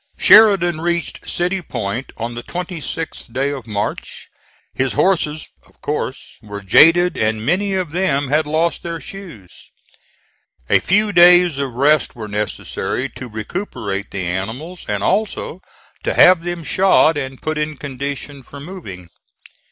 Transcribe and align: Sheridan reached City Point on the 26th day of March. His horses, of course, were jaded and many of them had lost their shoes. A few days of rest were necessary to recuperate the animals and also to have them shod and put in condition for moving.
Sheridan 0.17 0.81
reached 0.81 1.29
City 1.29 1.61
Point 1.61 2.11
on 2.17 2.33
the 2.33 2.41
26th 2.41 3.31
day 3.31 3.51
of 3.51 3.67
March. 3.67 4.29
His 4.73 4.93
horses, 4.93 5.45
of 5.67 5.79
course, 5.79 6.39
were 6.41 6.63
jaded 6.63 7.15
and 7.19 7.45
many 7.45 7.75
of 7.75 7.91
them 7.91 8.29
had 8.29 8.47
lost 8.47 8.81
their 8.81 8.99
shoes. 8.99 9.69
A 10.71 10.79
few 10.79 11.13
days 11.13 11.59
of 11.59 11.73
rest 11.73 12.15
were 12.15 12.27
necessary 12.27 13.09
to 13.09 13.29
recuperate 13.29 14.09
the 14.09 14.25
animals 14.25 14.85
and 14.87 15.03
also 15.03 15.61
to 16.03 16.15
have 16.15 16.41
them 16.43 16.63
shod 16.63 17.15
and 17.15 17.39
put 17.39 17.59
in 17.59 17.77
condition 17.77 18.41
for 18.41 18.59
moving. 18.59 19.07